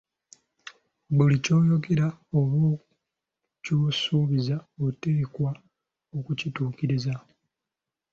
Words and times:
Buli 1.15 1.35
ky'oyogera 1.43 2.07
oba 2.39 2.61
ky'osuubiza 3.63 4.55
oteekwa 4.85 5.51
okukituukiriza. 6.17 7.15